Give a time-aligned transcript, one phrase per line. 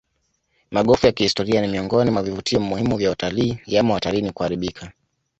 [0.71, 4.91] Magofu ya kihistoria ni miongoni mwa vivutio muhimu vya utalii yamo hatarini kuharibika